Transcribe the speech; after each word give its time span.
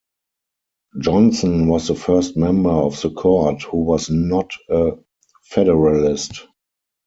Johnson 0.99 1.67
was 1.67 1.87
the 1.87 1.93
first 1.93 2.35
member 2.35 2.71
of 2.71 2.99
the 3.03 3.11
Court 3.11 3.61
who 3.61 3.83
was 3.83 4.09
not 4.09 4.49
a 4.67 4.93
Federalist. 5.43 6.47